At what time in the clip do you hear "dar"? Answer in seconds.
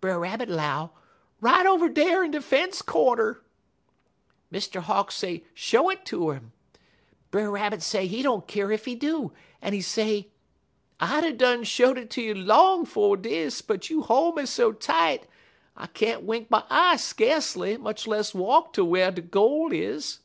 1.88-2.24